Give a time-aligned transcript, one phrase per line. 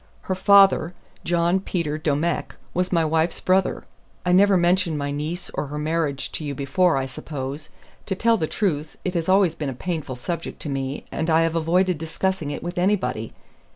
[0.21, 3.83] "Her father, John Peter Domecq, was my wife's brother.
[4.25, 7.69] I never mentioned my niece or her marriage to you before, I suppose.
[8.07, 11.41] To tell the truth, it has always been a painful subject to me, and I
[11.41, 13.33] have avoided discussing it with anybody.